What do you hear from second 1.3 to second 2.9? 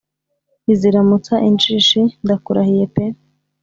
injishi ndakurahiye